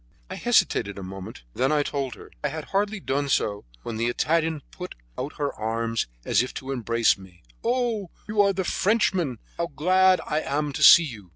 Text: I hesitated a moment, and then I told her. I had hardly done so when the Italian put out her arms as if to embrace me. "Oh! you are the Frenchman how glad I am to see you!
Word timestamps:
I 0.31 0.35
hesitated 0.35 0.97
a 0.97 1.03
moment, 1.03 1.43
and 1.53 1.61
then 1.61 1.71
I 1.71 1.83
told 1.83 2.15
her. 2.15 2.31
I 2.43 2.47
had 2.47 2.69
hardly 2.73 2.99
done 2.99 3.29
so 3.29 3.65
when 3.83 3.97
the 3.97 4.07
Italian 4.07 4.63
put 4.71 4.95
out 5.15 5.33
her 5.37 5.53
arms 5.53 6.07
as 6.25 6.41
if 6.41 6.55
to 6.55 6.71
embrace 6.71 7.19
me. 7.19 7.43
"Oh! 7.63 8.09
you 8.27 8.41
are 8.41 8.51
the 8.51 8.63
Frenchman 8.63 9.37
how 9.57 9.67
glad 9.67 10.19
I 10.25 10.39
am 10.41 10.73
to 10.73 10.81
see 10.81 11.03
you! 11.03 11.29